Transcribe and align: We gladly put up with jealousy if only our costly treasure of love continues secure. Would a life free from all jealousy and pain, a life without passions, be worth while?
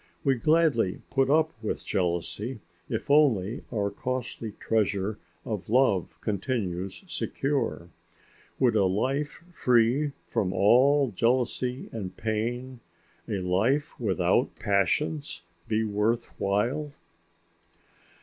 We 0.23 0.33
gladly 0.33 1.03
put 1.11 1.29
up 1.29 1.51
with 1.61 1.85
jealousy 1.85 2.59
if 2.89 3.11
only 3.11 3.61
our 3.71 3.91
costly 3.91 4.53
treasure 4.53 5.19
of 5.45 5.69
love 5.69 6.19
continues 6.21 7.03
secure. 7.05 7.91
Would 8.57 8.75
a 8.75 8.85
life 8.85 9.43
free 9.53 10.13
from 10.25 10.53
all 10.53 11.11
jealousy 11.11 11.87
and 11.91 12.17
pain, 12.17 12.79
a 13.29 13.41
life 13.41 13.93
without 13.99 14.55
passions, 14.57 15.43
be 15.67 15.83
worth 15.83 16.33
while? 16.39 16.93